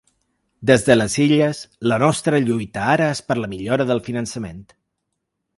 [0.69, 1.59] Des de les Illes,
[1.93, 4.69] la nostra lluita ara és per la millora del finançament.